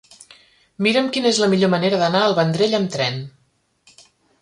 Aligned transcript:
Mira'm 0.85 1.09
quina 1.17 1.29
és 1.33 1.43
la 1.45 1.51
millor 1.53 1.71
manera 1.75 2.01
d'anar 2.05 2.25
al 2.31 2.37
Vendrell 2.43 2.77
amb 2.83 2.93
tren. 2.99 3.25